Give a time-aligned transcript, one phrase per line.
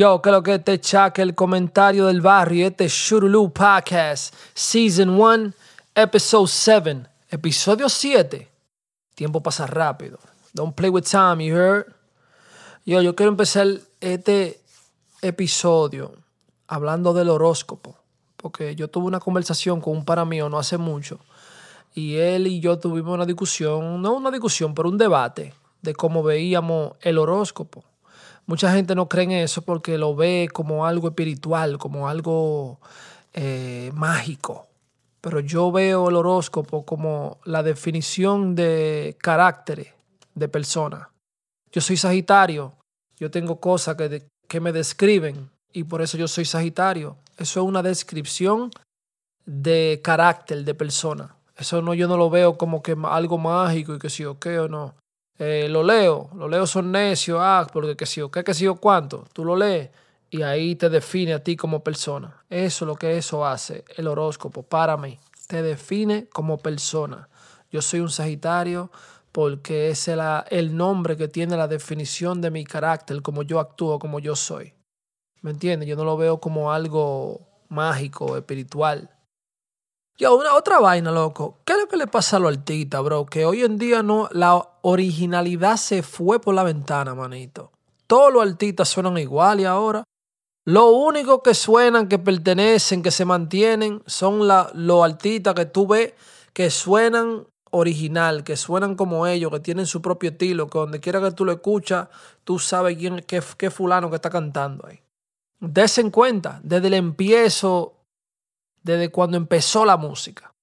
[0.00, 5.52] Yo, que lo que te chaque el comentario del barrio, este Shurulu Podcast, Season 1,
[5.94, 8.48] Episode 7, Episodio 7.
[9.14, 10.18] Tiempo pasa rápido.
[10.54, 11.84] Don't play with time, you heard?
[12.86, 13.66] Yo, yo quiero empezar
[14.00, 14.62] este
[15.20, 16.12] episodio
[16.66, 17.98] hablando del horóscopo,
[18.38, 21.20] porque yo tuve una conversación con un para mío no hace mucho,
[21.94, 26.22] y él y yo tuvimos una discusión, no una discusión, pero un debate de cómo
[26.22, 27.84] veíamos el horóscopo.
[28.50, 32.80] Mucha gente no cree en eso porque lo ve como algo espiritual, como algo
[33.32, 34.66] eh, mágico.
[35.20, 39.94] Pero yo veo el horóscopo como la definición de carácter
[40.34, 41.10] de persona.
[41.70, 42.72] Yo soy Sagitario,
[43.16, 47.18] yo tengo cosas que, que me describen y por eso yo soy Sagitario.
[47.36, 48.72] Eso es una descripción
[49.46, 51.36] de carácter de persona.
[51.56, 54.58] Eso no, yo no lo veo como que algo mágico y que sí o qué
[54.58, 54.96] o no.
[55.42, 58.66] Eh, lo leo, lo leo son necios, ah, porque que sí o qué, que sí
[58.66, 59.24] o cuánto.
[59.32, 59.88] Tú lo lees
[60.28, 62.44] y ahí te define a ti como persona.
[62.50, 65.18] Eso es lo que eso hace, el horóscopo, para mí.
[65.48, 67.30] Te define como persona.
[67.70, 68.90] Yo soy un Sagitario
[69.32, 73.98] porque es el, el nombre que tiene la definición de mi carácter, como yo actúo,
[73.98, 74.74] como yo soy.
[75.40, 75.88] ¿Me entiendes?
[75.88, 79.08] Yo no lo veo como algo mágico, espiritual.
[80.20, 81.60] Yo, una otra vaina, loco.
[81.64, 83.24] ¿Qué es lo que le pasa a los artistas, bro?
[83.24, 87.72] Que hoy en día no, la originalidad se fue por la ventana, manito.
[88.06, 90.04] Todos los artistas suenan igual y ahora.
[90.66, 95.86] Lo único que suenan, que pertenecen, que se mantienen, son la, los artistas que tú
[95.86, 96.12] ves
[96.52, 101.22] que suenan original, que suenan como ellos, que tienen su propio estilo, que donde quiera
[101.22, 102.08] que tú lo escuchas,
[102.44, 105.00] tú sabes quién, qué, qué fulano que está cantando ahí.
[105.60, 107.99] Desen en cuenta, desde el empiezo
[108.82, 110.54] desde cuando empezó la música.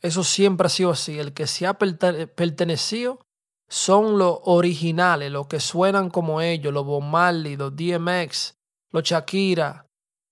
[0.00, 1.18] Eso siempre ha sido así.
[1.18, 3.20] El que se ha pertenecido
[3.68, 8.58] son los originales, los que suenan como ellos, los Bob Marley, los DMX,
[8.90, 9.86] los Shakira,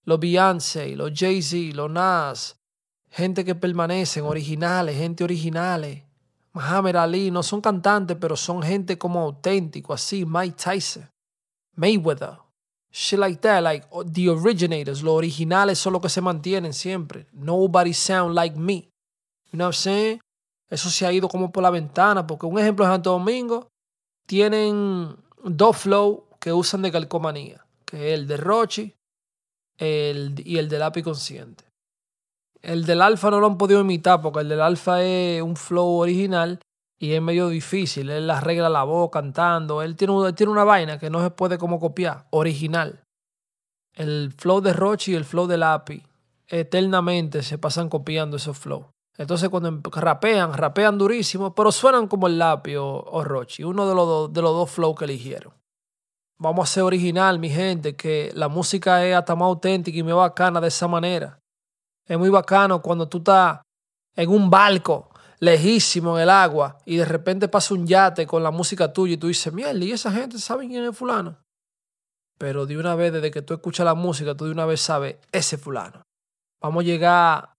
[0.05, 2.61] los Beyoncé, los Jay-Z, los Nas.
[3.11, 6.05] Gente que permanecen, originales, gente originales.
[6.53, 11.09] Muhammad Ali, no son cantantes, pero son gente como auténtico, así, Mike Tyson,
[11.77, 12.39] Mayweather,
[12.93, 17.27] Shit like that, like oh, the originators, los originales son los que se mantienen siempre.
[17.33, 18.89] Nobody sound like me.
[19.53, 20.21] You know what I'm saying?
[20.69, 23.69] Eso se ha ido como por la ventana, porque un ejemplo de Santo Domingo
[24.27, 28.95] tienen dos flow que usan de calcomanía, que es el de Rochi
[29.79, 31.65] el, y el del lápiz consciente.
[32.63, 35.97] El del alfa no lo han podido imitar porque el del alfa es un flow
[35.97, 36.61] original
[37.01, 38.11] y es medio difícil.
[38.11, 39.81] Él arregla la voz cantando.
[39.83, 43.03] Él tiene, tiene una vaina que no se puede como copiar, original.
[43.95, 46.03] El flow de Rochi y el flow de Lapi
[46.47, 48.85] eternamente se pasan copiando esos flows.
[49.17, 53.95] Entonces cuando em, rapean, rapean durísimo, pero suenan como el Lapi o, Rochi, uno de
[53.95, 55.55] los, de los dos flows que eligieron.
[56.39, 60.13] Vamos a ser original, mi gente, que la música es hasta más auténtica y muy
[60.13, 61.39] bacana de esa manera.
[62.07, 63.61] Es muy bacano cuando tú estás
[64.17, 65.10] en un barco
[65.41, 69.17] lejísimo en el agua y de repente pasa un yate con la música tuya y
[69.17, 71.39] tú dices, mierda, ¿y esa gente sabe quién es fulano?
[72.39, 75.17] Pero de una vez, desde que tú escuchas la música, tú de una vez sabes,
[75.33, 76.03] ese fulano.
[76.63, 77.55] Vamos a llegar,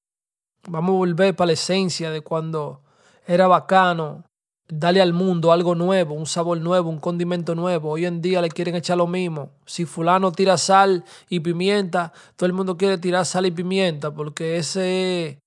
[0.67, 2.83] vamos a volver para la esencia de cuando
[3.27, 4.23] era bacano
[4.71, 7.91] darle al mundo algo nuevo, un sabor nuevo, un condimento nuevo.
[7.91, 9.51] Hoy en día le quieren echar lo mismo.
[9.65, 14.57] Si fulano tira sal y pimienta, todo el mundo quiere tirar sal y pimienta porque
[14.57, 15.40] ese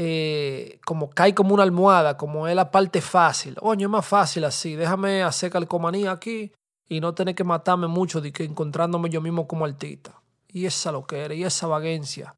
[0.00, 3.56] eh, como cae como una almohada, como es la parte fácil.
[3.60, 4.76] Oye, es más fácil así.
[4.76, 6.52] Déjame hacer calcomanía aquí
[6.88, 10.22] y no tener que matarme mucho de que encontrándome yo mismo como artista.
[10.46, 12.36] Y esa lo que era, y esa vagencia.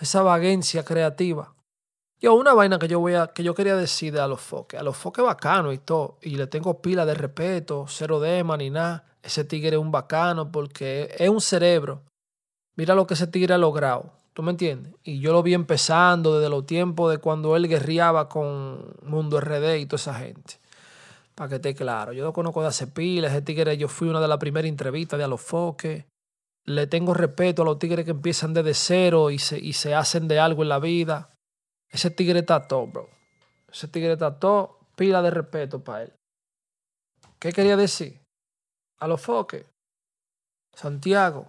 [0.00, 1.54] Esa vagencia creativa.
[2.20, 4.80] Yo, una vaina que yo voy a, que yo quería decir a los foques.
[4.80, 6.18] A los foques bacano y todo.
[6.22, 9.04] Y le tengo pila de respeto, cero dema ni nada.
[9.22, 12.02] Ese tigre es un bacano porque es un cerebro.
[12.74, 14.17] Mira lo que ese tigre ha logrado.
[14.38, 14.94] ¿Tú me entiendes?
[15.02, 19.78] Y yo lo vi empezando desde los tiempos de cuando él guerreaba con Mundo RD
[19.78, 20.60] y toda esa gente.
[21.34, 22.12] Para que esté claro.
[22.12, 23.32] Yo lo conozco de hace pilas.
[23.32, 26.04] Ese tigre, yo fui una de las primeras entrevistas de A los Foques.
[26.66, 30.28] Le tengo respeto a los tigres que empiezan desde cero y se, y se hacen
[30.28, 31.34] de algo en la vida.
[31.90, 33.10] Ese tigre está todo, bro.
[33.68, 34.78] Ese tigre está todo.
[34.94, 36.12] Pila de respeto para él.
[37.40, 38.20] ¿Qué quería decir?
[39.00, 39.66] A los foques.
[40.76, 41.48] Santiago,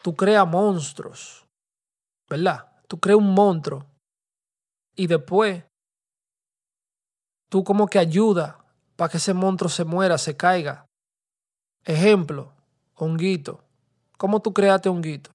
[0.00, 1.43] tú creas monstruos
[2.28, 2.70] ¿verdad?
[2.88, 3.86] Tú creas un monstruo
[4.96, 5.64] y después
[7.48, 8.56] tú como que ayudas
[8.96, 10.86] para que ese monstruo se muera, se caiga.
[11.84, 12.52] Ejemplo,
[12.94, 13.64] Honguito.
[14.16, 15.30] ¿Cómo tú creaste Honguito?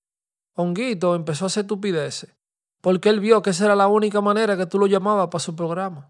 [0.55, 2.33] Honguito empezó a hacer estupideces
[2.81, 5.55] porque él vio que esa era la única manera que tú lo llamabas para su
[5.55, 6.09] programa.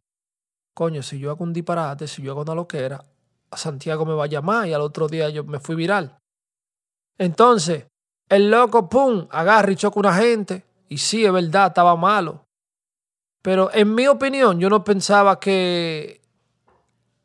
[0.75, 3.03] Coño, si yo hago un disparate, si yo hago una loquera,
[3.51, 6.17] a Santiago me va a llamar y al otro día yo me fui viral.
[7.17, 7.87] Entonces,
[8.29, 10.65] el loco, pum, agarra y choca una gente.
[10.89, 12.45] Y sí, es verdad, estaba malo.
[13.41, 16.21] Pero en mi opinión, yo no pensaba que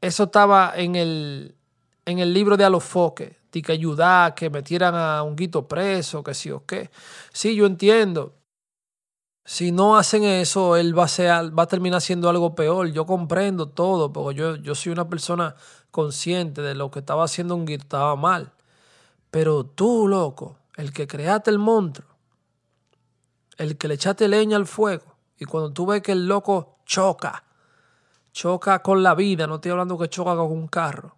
[0.01, 1.57] eso estaba en el,
[2.05, 6.35] en el libro de Alofoque, de que ayudar, que metieran a un guito preso, que
[6.35, 6.91] sí o qué.
[7.33, 8.35] Sí, yo entiendo.
[9.47, 12.89] Si no hacen eso, él va a, ser, va a terminar siendo algo peor.
[12.89, 15.55] Yo comprendo todo, porque yo, yo soy una persona
[15.91, 18.53] consciente de lo que estaba haciendo un guito, estaba mal.
[19.31, 22.14] Pero tú, loco, el que creaste el monstruo,
[23.57, 27.45] el que le echaste leña al fuego, y cuando tú ves que el loco choca,
[28.33, 31.17] choca con la vida, no estoy hablando que choca con un carro.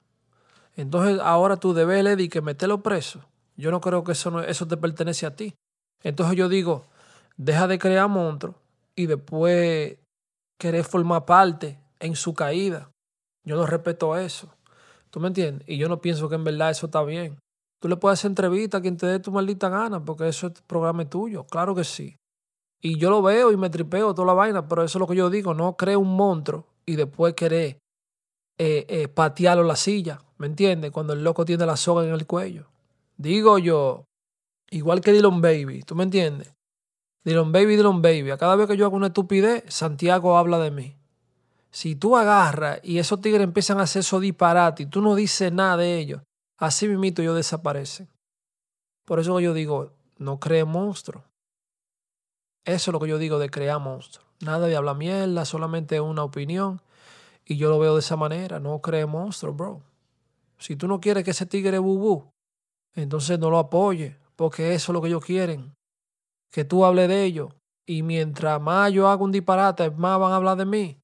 [0.76, 3.24] Entonces ahora tú debes, Lady, que meterlo preso.
[3.56, 5.54] Yo no creo que eso, eso te pertenece a ti.
[6.02, 6.84] Entonces yo digo,
[7.36, 8.56] deja de crear monstruos
[8.94, 9.96] y después
[10.58, 12.90] querer formar parte en su caída.
[13.44, 14.52] Yo no respeto eso.
[15.10, 15.66] ¿Tú me entiendes?
[15.68, 17.38] Y yo no pienso que en verdad eso está bien.
[17.80, 20.60] Tú le puedes hacer entrevista a quien te dé tu maldita gana, porque eso es
[20.62, 21.44] programa tuyo.
[21.44, 22.16] Claro que sí.
[22.80, 25.16] Y yo lo veo y me tripeo toda la vaina, pero eso es lo que
[25.16, 25.54] yo digo.
[25.54, 27.78] No cree un monstruo y después querer
[28.58, 30.22] eh, eh, patearlo la silla.
[30.38, 30.90] ¿Me entiendes?
[30.90, 32.66] Cuando el loco tiene la soga en el cuello.
[33.16, 34.04] Digo yo,
[34.70, 36.54] igual que Dylan Baby, ¿tú me entiendes?
[37.24, 38.30] Dylan Baby, Dylan Baby.
[38.30, 40.96] A cada vez que yo hago una estupidez, Santiago habla de mí.
[41.70, 45.52] Si tú agarras y esos tigres empiezan a hacer esos disparates y tú no dices
[45.52, 46.22] nada de ellos,
[46.58, 48.08] así mismito ellos desaparecen.
[49.04, 51.24] Por eso yo digo, no cree monstruo.
[52.66, 54.26] Eso es lo que yo digo de crear monstruos.
[54.40, 56.82] Nada de hablar mierda, solamente una opinión.
[57.44, 59.82] Y yo lo veo de esa manera, no cree monstruos, bro.
[60.58, 62.28] Si tú no quieres que ese tigre bubú,
[62.94, 65.74] entonces no lo apoye, porque eso es lo que ellos quieren.
[66.50, 67.52] Que tú hables de ellos.
[67.86, 70.98] Y mientras más yo hago un disparate, más van a hablar de mí.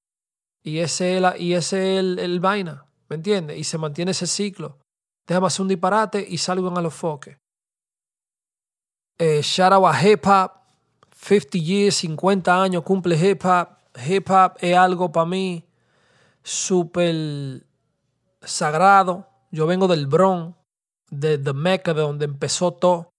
[0.64, 3.56] Y ese es, y ese el, el vaina, ¿me entiendes?
[3.56, 4.78] Y se mantiene ese ciclo.
[5.28, 7.38] Déjame hacer un disparate y salgo a los foques.
[9.18, 10.61] Eh, shout out a hip hop.
[11.22, 13.68] 50 years, 50 años cumple hip hop.
[14.06, 15.64] Hip hop es algo para mí
[16.42, 17.64] súper
[18.40, 19.28] sagrado.
[19.52, 20.56] Yo vengo del Bronx,
[21.10, 23.10] de The Mecca, de donde empezó todo.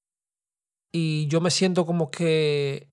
[0.92, 2.90] Y yo me siento como que.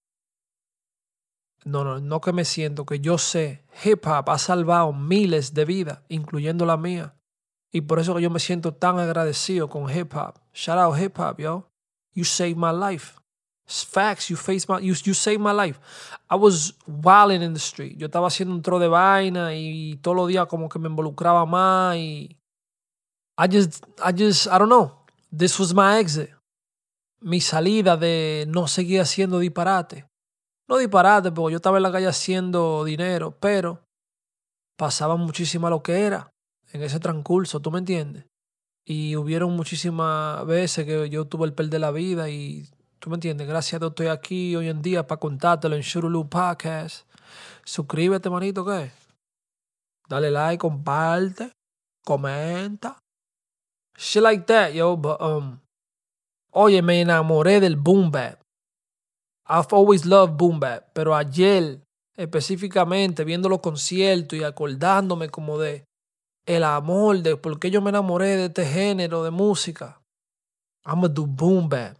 [1.64, 5.66] No, no, no que me siento, que yo sé, hip hop ha salvado miles de
[5.66, 7.16] vidas, incluyendo la mía.
[7.70, 10.38] Y por eso que yo me siento tan agradecido con hip hop.
[10.54, 11.68] Shout out hip hop, yo.
[12.14, 13.19] You saved my life.
[13.70, 15.78] Facts, you, face my, you, you saved my life.
[16.28, 17.96] I was wilding in the street.
[17.96, 21.46] Yo estaba haciendo un tro de vaina y todos los días como que me involucraba
[21.46, 22.36] más y
[23.38, 24.92] I just, I just, I don't know.
[25.30, 26.30] This was my exit.
[27.20, 30.06] Mi salida de no seguir haciendo disparate.
[30.68, 33.84] No disparate porque yo estaba en la calle haciendo dinero, pero
[34.76, 36.30] pasaba muchísima lo que era
[36.72, 38.26] en ese transcurso, ¿tú me entiendes?
[38.84, 42.68] Y hubieron muchísimas veces que yo tuve el perder la vida y
[43.00, 43.48] ¿Tú me entiendes?
[43.48, 47.06] Gracias a Dios estoy aquí hoy en día para contártelo en Shurulu Podcast.
[47.64, 48.90] Suscríbete, manito, ¿qué?
[50.06, 51.50] Dale like, comparte,
[52.04, 52.98] comenta.
[53.96, 54.98] Shit like that, yo.
[54.98, 55.60] But, um,
[56.50, 58.38] oye, me enamoré del boom bap.
[59.48, 60.92] I've always loved boom bap.
[60.92, 61.80] Pero ayer,
[62.18, 65.84] específicamente, viendo los conciertos y acordándome como de
[66.44, 70.02] el amor, de por qué yo me enamoré de este género de música.
[70.84, 71.99] I'm gonna do boom bap.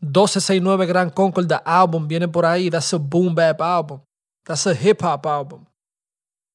[0.00, 2.70] 1269 Grand Concord, the album, viene por ahí.
[2.70, 4.00] That's a boom bap album.
[4.44, 5.66] That's a hip hop album.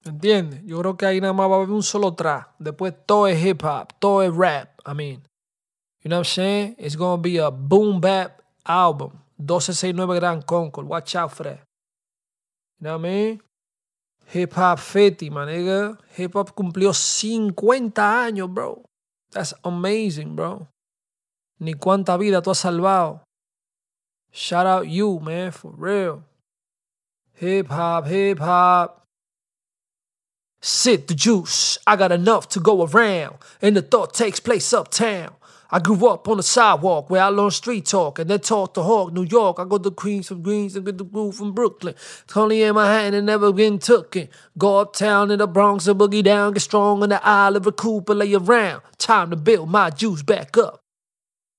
[0.03, 0.61] ¿Entiendes?
[0.63, 2.55] Yo creo que ahí nada más va a haber un solo track.
[2.59, 4.69] Después todo es hip hop, todo es rap.
[4.85, 5.21] I mean,
[6.01, 6.75] you know what I'm saying?
[6.77, 9.11] It's gonna be a boom bap album.
[9.37, 10.87] 1269 Grand Concord.
[10.87, 11.63] Watch out for that.
[12.79, 13.41] You know what I mean?
[14.27, 15.97] Hip Hop 50, my nigga.
[16.15, 18.83] Hip Hop cumplió 50 años, bro.
[19.31, 20.67] That's amazing, bro.
[21.59, 23.21] Ni cuánta vida tú has salvado.
[24.31, 26.23] Shout out you, man, for real.
[27.33, 29.05] Hip hop, hip hop.
[30.61, 31.77] Sit the juice.
[31.85, 35.33] I got enough to go around, and the thought takes place uptown.
[35.73, 38.83] I grew up on the sidewalk where I learned street talk and then talk to
[38.83, 39.57] Hawk, New York.
[39.57, 41.95] I go to Queens from Greens and get the groove from Brooklyn.
[42.27, 44.27] Tony in my hand and never been tooken.
[44.57, 48.13] Go uptown in the Bronx and boogie down, get strong on the Isle of Cooper,
[48.13, 48.81] lay around.
[48.97, 50.81] Time to build my juice back up.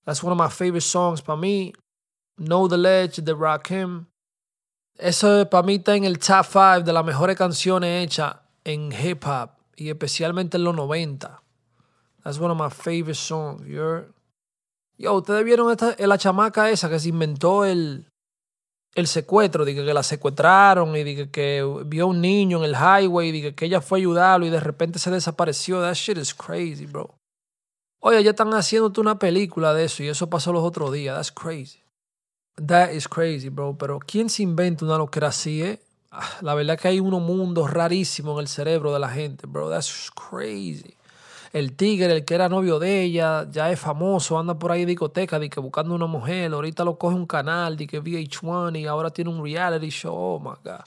[0.05, 1.73] That's one of my favorite songs by mí.
[2.37, 4.07] Know the Ledge de Rakim.
[4.99, 9.25] Eso para mí está en el top 5 de las mejores canciones hechas en hip
[9.27, 11.43] hop y especialmente en los 90.
[12.23, 13.67] That's one of my favorite songs.
[13.67, 18.07] Yo, ustedes vieron esta, la chamaca esa que se inventó el,
[18.95, 22.77] el secuestro, dije que la secuestraron y dije que vio a un niño en el
[22.77, 25.81] highway dije que ella fue a ayudarlo y de repente se desapareció.
[25.81, 27.15] That shit is crazy, bro.
[28.01, 31.17] Oye, ya están haciéndote una película de eso y eso pasó los otros días.
[31.17, 31.82] That's crazy.
[32.57, 33.77] That is crazy, bro.
[33.79, 35.81] Pero ¿quién se inventa una locura así, eh?
[36.11, 39.71] Ah, la verdad que hay unos mundos rarísimos en el cerebro de la gente, bro.
[39.71, 40.95] That's crazy.
[41.53, 44.89] El tigre, el que era novio de ella, ya es famoso, anda por ahí en
[44.89, 46.53] discoteca, de que buscando una mujer.
[46.53, 50.15] Ahorita lo coge un canal, de que VH1 y ahora tiene un reality show.
[50.15, 50.85] Oh my God.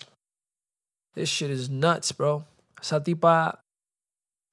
[1.13, 2.45] This shit is nuts, bro.
[2.81, 3.59] Esa tipa,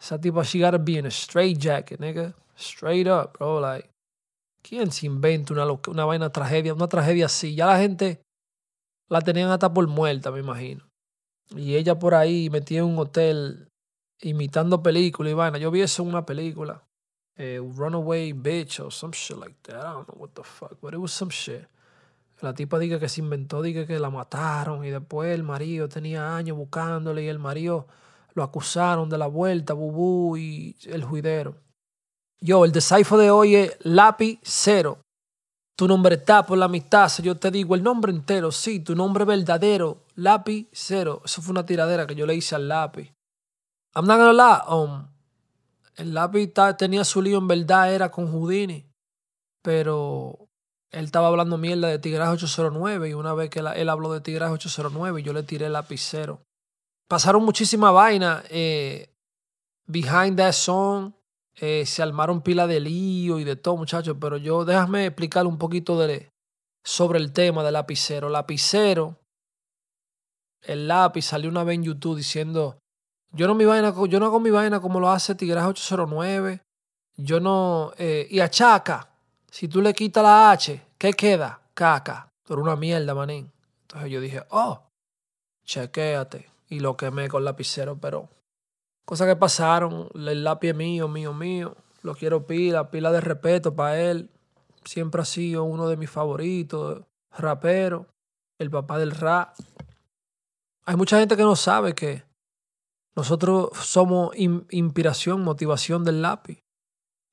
[0.00, 2.34] esa tipa, she gotta be in a straight jacket, nigga.
[2.56, 3.58] Straight up, bro.
[3.58, 3.88] Like,
[4.62, 7.54] ¿quién se inventa una, una vaina tragedia, una tragedia así?
[7.54, 8.22] Ya la gente
[9.08, 10.88] la tenían hasta por muerta, me imagino.
[11.54, 13.68] Y ella por ahí metida en un hotel
[14.22, 15.58] imitando películas y vaina.
[15.58, 16.82] Yo vi eso en una película.
[17.36, 19.80] Eh, Runaway Bitch o some shit like that.
[19.80, 21.66] I don't know what the fuck, but it was some shit.
[22.40, 26.36] La tipa diga que se inventó, diga que la mataron y después el marido tenía
[26.36, 27.86] años buscándole y el marido
[28.34, 31.56] lo acusaron de la vuelta, bubú y el juidero.
[32.42, 34.98] Yo, el decipher de hoy es lápiz cero.
[35.76, 39.24] Tu nombre está por la mitad, yo te digo el nombre entero, sí, tu nombre
[39.24, 41.22] verdadero, lápiz cero.
[41.24, 43.14] Eso fue una tiradera que yo le hice al lápiz.
[43.94, 45.06] I'm not gonna lie, um,
[45.96, 48.84] el lápiz tenía su lío en verdad, era con Houdini,
[49.62, 50.48] pero
[50.90, 54.50] él estaba hablando mierda de Tigres 809 y una vez que él habló de Tigres
[54.50, 56.42] 809 yo le tiré el lapicero.
[57.08, 59.14] Pasaron muchísima vaina eh,
[59.86, 61.12] behind that song.
[61.56, 64.16] Eh, se armaron pila de lío y de todo, muchachos.
[64.20, 66.30] Pero yo, déjame explicar un poquito de,
[66.84, 68.28] sobre el tema del lapicero.
[68.28, 69.18] Lapicero,
[70.62, 72.78] el lápiz salió una vez en YouTube diciendo:
[73.32, 76.62] Yo no, mi vaina, yo no hago mi vaina como lo hace Tigres 809.
[77.16, 77.92] Yo no.
[77.98, 79.08] Eh, y achaca.
[79.50, 81.60] Si tú le quitas la H, ¿qué queda?
[81.74, 82.28] Caca.
[82.46, 83.52] Pero una mierda, manín.
[83.82, 84.88] Entonces yo dije, oh,
[85.64, 86.50] chequéate.
[86.70, 88.30] Y lo quemé con lapicero, pero
[89.04, 90.08] cosas que pasaron.
[90.14, 91.76] El lápiz es mío, mío, mío.
[92.02, 94.30] Lo quiero pila, pila de respeto para él.
[94.84, 97.02] Siempre ha sido uno de mis favoritos.
[97.30, 98.06] Rapero,
[98.58, 99.54] el papá del rap.
[100.84, 102.24] Hay mucha gente que no sabe que
[103.14, 106.58] nosotros somos inspiración, motivación del lápiz.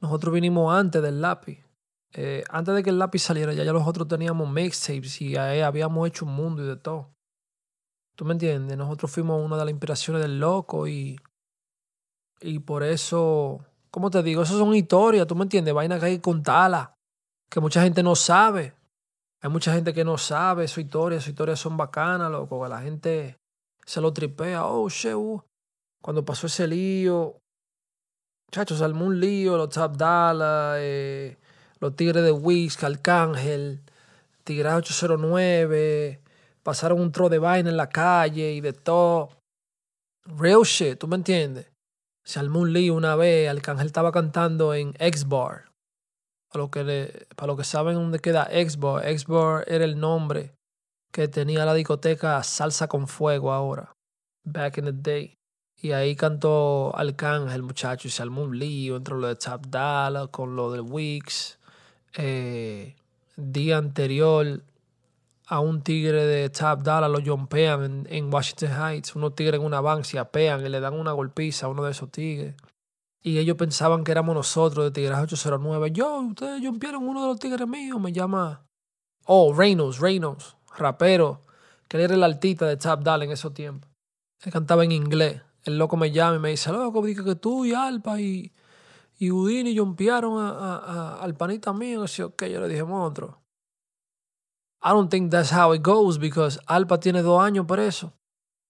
[0.01, 1.65] Nosotros vinimos antes del lápiz.
[2.13, 6.25] Eh, antes de que el lápiz saliera, ya, ya nosotros teníamos mixtapes y habíamos hecho
[6.25, 7.13] un mundo y de todo.
[8.15, 8.77] ¿Tú me entiendes?
[8.77, 11.17] Nosotros fuimos una de las inspiraciones del loco y,
[12.41, 14.43] y por eso, ¿cómo te digo?
[14.43, 15.73] Eso son historias, ¿tú me entiendes?
[15.73, 16.93] Vaina que hay que contarla,
[17.49, 18.73] que mucha gente no sabe.
[19.41, 22.81] Hay mucha gente que no sabe su historia, sus historias son bacanas, loco, que la
[22.81, 23.37] gente
[23.85, 24.65] se lo tripea.
[24.65, 25.41] Oh, shit, uh.
[26.01, 27.37] cuando pasó ese lío,
[28.47, 31.37] muchachos, armó un lío, los Top eh,
[31.79, 33.81] los Tigres de Whisk, Arcángel,
[34.43, 36.21] Tigres 809,
[36.63, 39.29] pasaron un tro de vaina en la calle y de todo.
[40.25, 41.71] Real shit, ¿tú me entiendes?
[42.37, 45.65] Un lío una vez, Arcángel estaba cantando en X-Bar.
[46.51, 50.53] Para lo que, que saben dónde queda X-Bar, X-Bar era el nombre
[51.11, 53.93] que tenía la discoteca Salsa con Fuego ahora.
[54.45, 55.35] Back in the day.
[55.81, 60.81] Y ahí cantó Arcángel, muchacho, y un lío entre lo de Dollar con lo de
[60.81, 61.57] Weeks
[62.15, 62.95] eh,
[63.37, 64.61] día anterior
[65.49, 69.15] a un tigre de Top Dollar lo jumpean en, Washington Heights.
[69.15, 71.91] Unos tigres en una van se apean y le dan una golpiza a uno de
[71.91, 72.55] esos tigres.
[73.21, 75.91] Y ellos pensaban que éramos nosotros de Tigres 809.
[75.91, 77.99] Yo, ustedes jumpearon uno de los tigres míos.
[77.99, 78.63] Me llama.
[79.25, 81.41] Oh, Reynolds, Reynolds, rapero.
[81.87, 83.89] Que era el altita de Top Dollar en esos tiempos.
[84.43, 85.41] Él cantaba en inglés.
[85.63, 88.53] El loco me llama y me dice, loco, dije que tú y Alpa y
[89.21, 92.05] y Udini jumpearon a, a, al panita mío.
[92.05, 93.37] Y ok, yo le dije, monstruo.
[94.81, 98.13] I don't think that's how it goes because Alpa tiene dos años por eso.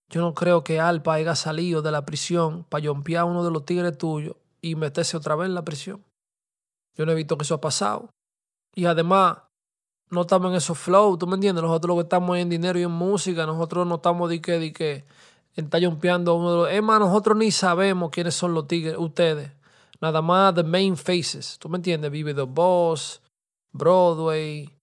[0.10, 3.52] Yo no creo que Alpa haya salido de la prisión para jumpear a uno de
[3.52, 6.04] los tigres tuyos y meterse otra vez en la prisión.
[6.96, 8.10] Yo no he visto que eso ha pasado.
[8.74, 9.38] Y además,
[10.10, 11.64] no estamos en esos flow, ¿tú me entiendes?
[11.64, 14.74] Nosotros lo que estamos en dinero y en música, nosotros no estamos de que, de
[14.74, 15.06] que,
[15.56, 16.72] está jumpeando a uno de los...
[16.72, 19.52] Es más, nosotros ni sabemos quiénes son los tigres, ustedes
[20.02, 21.58] nada más the main faces.
[21.60, 22.12] ¿Tú me entiendes?
[22.12, 23.22] Vive the Boss,
[23.72, 24.79] Broadway.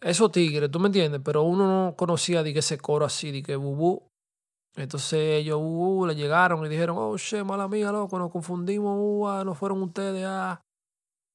[0.00, 1.20] Esos tigres, ¿tú me entiendes?
[1.24, 4.08] Pero uno no conocía de que ese coro así, de que bubú.
[4.76, 9.44] Entonces ellos uh, le llegaron y dijeron, oh shit, mala mía, loco, nos confundimos, uh,
[9.44, 10.62] no fueron ustedes, ah.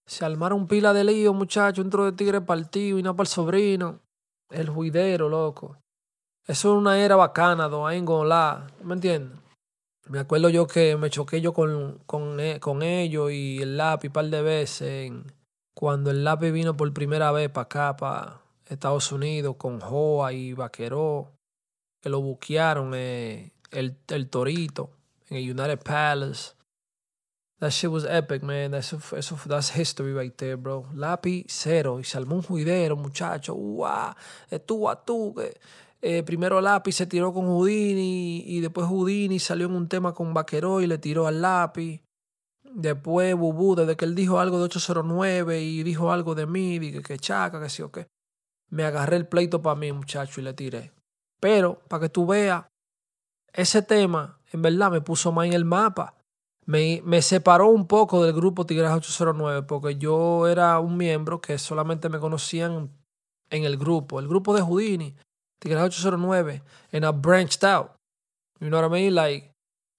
[0.06, 4.00] Se armaron pila de lío, muchachos, dentro de tigre partido y no para el sobrino.
[4.50, 5.78] El juidero, loco.
[6.46, 9.40] Eso es una era bacana, do ain't gonna ¿Me entiendes?
[10.10, 14.10] Me acuerdo yo que me choqué yo con, con, e, con ellos y el lápiz
[14.10, 15.12] un par de veces.
[15.74, 18.43] cuando el lápiz vino por primera vez para acá, para
[18.74, 21.32] Estados Unidos, con Joa y Vaqueró,
[22.02, 24.92] que lo buquearon eh, el, el Torito
[25.30, 26.54] en el United Palace.
[27.60, 28.74] That shit was epic, man.
[28.74, 29.00] Eso,
[29.48, 30.86] that's history right there, bro.
[30.94, 32.00] Lápiz cero.
[32.00, 33.56] Y salmón juidero, muchacho.
[33.56, 34.14] ¡Uah!
[34.66, 35.34] Tú a tú.
[36.06, 40.34] Eh, primero Lápiz se tiró con Houdini y después Houdini salió en un tema con
[40.34, 42.02] Vaquero y le tiró al Lápiz.
[42.66, 47.02] Después Bubu, desde que él dijo algo de 809 y dijo algo de mí, dije
[47.02, 48.08] que chaca, que sí o qué.
[48.74, 50.92] Me agarré el pleito para mí, muchacho, y le tiré.
[51.40, 52.66] Pero, para que tú veas,
[53.54, 56.16] ese tema en verdad me puso más en el mapa
[56.66, 61.58] me, me, separó un poco del grupo Tigres 809 porque yo era un miembro que
[61.58, 62.90] solamente me conocían
[63.50, 65.16] en el grupo, el grupo de Houdini,
[65.60, 66.62] Tigres 809,
[66.94, 67.92] and I branched out.
[68.60, 69.16] You know what I mean?
[69.16, 69.52] Like,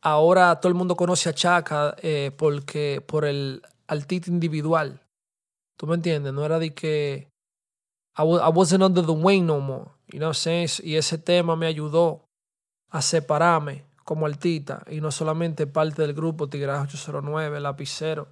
[0.02, 5.00] ahora todo el mundo conoce a Chaka eh, porque, por el altito individual.
[5.76, 6.32] ¿Tú me entiendes?
[6.32, 7.28] No era de que
[8.16, 9.90] I, wasn't under the wing no more.
[10.12, 10.68] You know what I'm saying?
[10.84, 12.22] Y ese tema me ayudó
[12.90, 18.28] a separarme como altita y no solamente parte del grupo Tigres 809, Lapicero.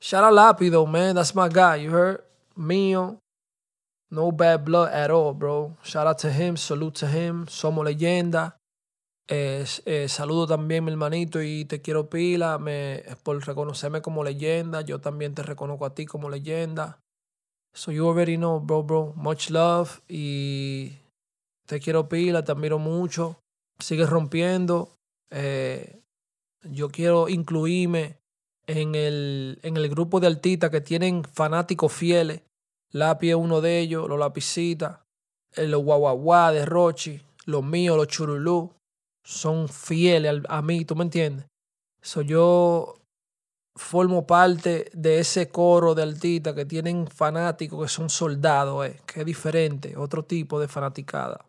[0.00, 1.16] Shout out though, man.
[1.16, 1.82] That's my guy.
[1.82, 2.20] You heard?
[2.54, 3.18] Mío.
[4.10, 5.76] No bad blood at all, bro.
[5.82, 6.56] Shout out to him.
[6.56, 7.46] Salute to him.
[7.48, 8.56] Somos leyenda.
[9.28, 14.82] Eh, eh, saludo también mi hermanito y te quiero pila me, por reconocerme como leyenda.
[14.82, 17.00] Yo también te reconozco a ti como leyenda.
[17.76, 19.12] So you already know, bro, bro.
[19.14, 20.98] Much love y
[21.66, 23.36] te quiero pila, te admiro mucho
[23.78, 24.96] sigue rompiendo.
[25.30, 26.00] Eh,
[26.62, 28.18] yo quiero incluirme
[28.66, 32.42] en el, en el grupo de artistas que tienen fanáticos fieles.
[32.90, 35.00] Lapi es uno de ellos, los lapicitas,
[35.54, 38.72] eh, los guaguaguá de Rochi, los míos, los churulú,
[39.22, 41.46] son fieles a, mí, ¿tú me entiendes?
[42.00, 42.95] So, yo
[43.76, 49.20] formo parte de ese coro de artistas que tienen fanáticos que son soldados, eh, que
[49.20, 51.44] es diferente, otro tipo de fanaticada.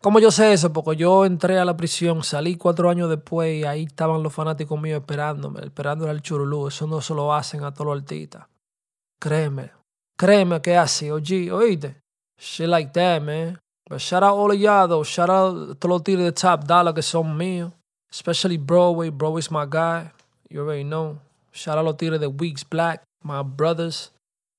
[0.00, 0.72] ¿Cómo yo sé eso?
[0.72, 4.80] Porque yo entré a la prisión, salí cuatro años después y ahí estaban los fanáticos
[4.80, 6.68] míos esperándome, esperando al churulú.
[6.68, 8.46] Eso no se lo hacen a todos los artistas.
[9.18, 9.72] Créeme,
[10.16, 12.00] créeme que así, oye, oíste.
[12.38, 13.58] Shit like that, man.
[13.88, 15.02] But shout out all of y'all.
[15.02, 17.72] Shout out todos los tigres de Top Dollar que son míos.
[18.10, 19.10] Especially Broadway.
[19.10, 20.12] Broadway's my guy.
[20.50, 21.20] You already know.
[21.52, 24.12] Shout out los tigres de Weeks Black, my brothers.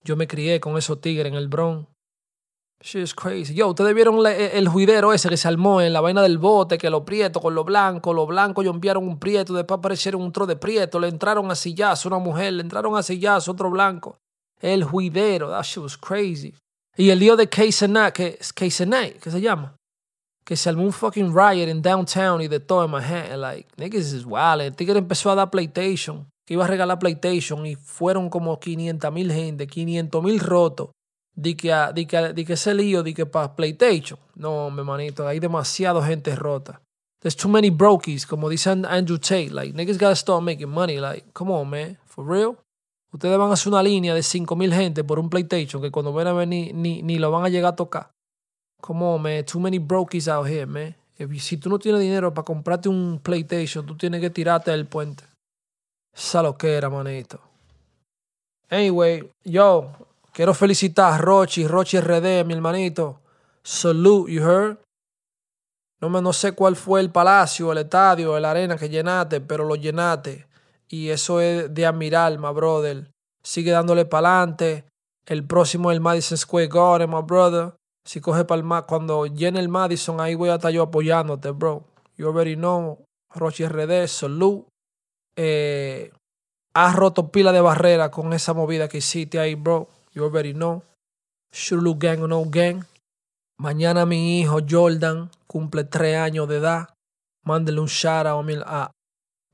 [0.04, 1.88] Yo me crié con esos tigres en el Bronx.
[2.82, 3.54] Shit is crazy.
[3.54, 6.78] Yo, ustedes vieron e, el juidero ese que se armó en la vaina del bote,
[6.78, 10.45] que lo prieto con lo blanco, lo blanco enviaron un prieto, después aparecieron un tro
[10.45, 14.17] de prieto, le entraron a sillazo una mujer, le entraron a sillazo otro blanco.
[14.62, 16.54] El juidero, that shit was crazy.
[16.95, 17.49] Y el lío de
[17.89, 19.75] Night, que es Night, ¿qué se llama?
[20.50, 23.40] Que se armó un fucking riot en downtown y de todo en Manhattan.
[23.40, 24.62] Like, niggas is wild.
[24.62, 29.14] El tigre empezó a dar PlayStation, que iba a regalar PlayStation y fueron como 500
[29.14, 30.90] mil gente, 500 mil rotos
[31.36, 34.18] di que, di que, di que ese lío, di que para PlayStation.
[34.34, 36.82] No, mi manito, hay demasiada gente rota.
[37.22, 39.52] There's too many brokies, como dice Andrew Tate.
[39.52, 41.00] Like, niggas gotta start making money.
[41.00, 42.00] Like, come on, man.
[42.06, 42.58] For real.
[43.12, 46.28] Ustedes van a hacer una línea de 5.000 gente por un PlayStation que cuando ven
[46.28, 48.12] a venir ni, ni lo van a llegar a tocar.
[48.82, 49.46] Come on, man.
[49.46, 50.96] Too many brokies out here, man.
[51.38, 55.24] si tú no tienes dinero para comprarte un PlayStation, tú tienes que tirarte del puente.
[56.13, 57.39] Esa lo que era, manito.
[58.70, 59.92] Anyway, yo,
[60.39, 63.20] Quiero felicitar a Rochi, Rochi RD, mi hermanito.
[63.62, 64.78] Salute, you heard?
[66.00, 69.65] No, me, no sé cuál fue el palacio, el estadio, la arena que llenaste, pero
[69.65, 70.48] lo llenaste.
[70.88, 73.12] Y eso es de admirar, my brother.
[73.44, 74.86] Sigue dándole para adelante.
[75.26, 77.74] El próximo es el Madison Square Garden, my brother.
[78.10, 81.84] Si coge para el cuando llene el Madison, ahí voy a estar yo apoyándote, bro.
[82.17, 83.06] You already know.
[83.36, 84.67] Rochi RD, salute.
[85.36, 86.12] Eh,
[86.74, 89.89] has roto pila de barrera con esa movida que hiciste ahí, bro.
[90.12, 90.82] You already know.
[91.54, 92.84] Shulu Gang o No Gang.
[93.60, 96.89] Mañana mi hijo Jordan cumple tres años de edad.
[97.45, 98.89] Mándele un shout out a,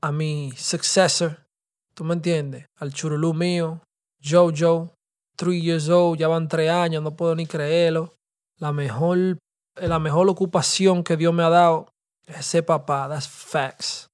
[0.00, 1.44] a, mi successor.
[1.92, 2.64] ¿Tú me entiendes?
[2.78, 3.82] Al churulú mío.
[4.24, 4.94] Jojo.
[5.36, 6.18] Three years old.
[6.18, 7.02] Ya van tres años.
[7.02, 8.15] No puedo ni creerlo.
[8.58, 9.38] La mejor,
[9.76, 11.92] eh, la mejor ocupación que Dios me ha dado
[12.26, 13.08] es ese papá.
[13.08, 14.08] That's facts.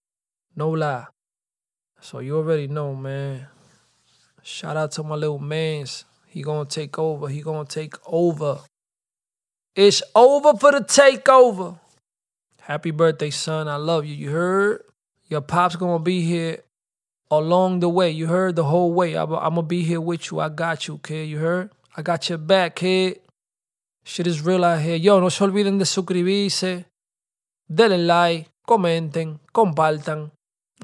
[0.55, 1.07] No lie.
[2.01, 3.49] So you already know, man.
[4.43, 6.05] Shout out to my little mans.
[6.27, 7.29] He gonna take over.
[7.29, 8.59] He gonna take over.
[9.75, 11.79] It's over for the takeover.
[12.63, 13.69] Happy birthday, son.
[13.69, 14.15] I love you.
[14.15, 14.83] You heard?
[15.29, 16.59] Your pop's gonna be here
[17.31, 18.11] along the way.
[18.11, 19.15] You heard the whole way.
[19.15, 20.41] I'm, I'm gonna be here with you.
[20.41, 21.29] I got you, kid.
[21.29, 21.71] You heard?
[21.97, 23.21] I got your back, kid.
[24.05, 24.81] Shit is real out.
[24.81, 26.87] Yo, no se olviden de suscribirse.
[27.69, 30.31] Denle like, comenten, compartan.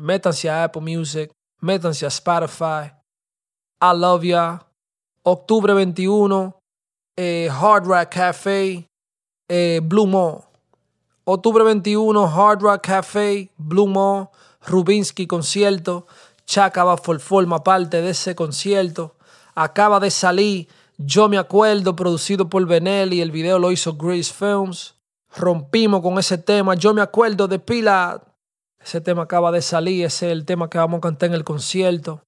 [0.01, 1.31] Métanse a Apple Music.
[1.61, 2.93] Métanse a Spotify.
[3.81, 4.61] I love y'all.
[5.25, 6.55] Octubre 21,
[7.17, 8.89] eh, Hard Rock Cafe,
[9.49, 10.49] eh, Blue Mall.
[11.31, 14.31] Octubre 21, Hard Rock Café, Blue Mall,
[14.67, 16.07] Rubinsky concierto.
[16.47, 19.15] Chaka va forma parte de ese concierto.
[19.55, 20.69] Acaba de salir
[21.01, 23.21] Yo Me Acuerdo, producido por Benelli.
[23.21, 24.97] El video lo hizo Grace Films.
[25.37, 26.75] Rompimos con ese tema.
[26.75, 28.21] Yo Me Acuerdo de Pila.
[28.83, 30.05] Ese tema acaba de salir.
[30.05, 32.25] Ese es el tema que vamos a cantar en el concierto.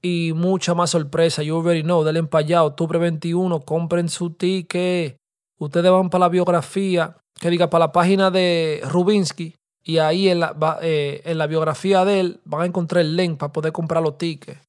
[0.00, 1.42] Y mucha más sorpresa.
[1.42, 2.04] You already know.
[2.04, 2.66] Del empallado.
[2.66, 3.60] Octubre 21.
[3.62, 5.16] Compren su ticket.
[5.58, 7.16] Ustedes van para la biografía.
[7.40, 9.56] Que diga para la página de Rubinsky.
[9.82, 13.36] Y ahí en la, eh, en la biografía de él van a encontrar el link
[13.36, 14.60] para poder comprar los tickets.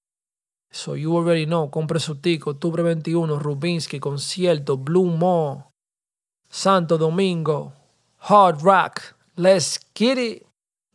[0.73, 1.69] So you already know.
[1.69, 2.47] Compre su ticket.
[2.47, 3.37] Octubre 21.
[3.37, 3.99] Rubinsky.
[3.99, 4.75] Concierto.
[4.75, 5.65] Blue Mall.
[6.49, 7.73] Santo Domingo.
[8.17, 9.15] Hard Rock.
[9.35, 10.45] Let's get it.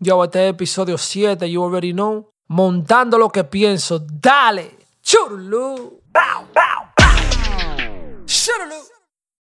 [0.00, 1.48] Yo, este es episodio 7.
[1.48, 2.28] You already know.
[2.48, 4.00] Montando lo que pienso.
[4.00, 4.78] Dale.
[5.00, 6.02] Churulu.
[6.12, 8.24] Bow, bow, bow.
[8.26, 8.87] Churulu.